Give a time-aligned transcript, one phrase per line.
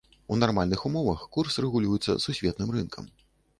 [0.27, 3.15] У нармальных умовах курс рэгулюецца сусветным рынкам.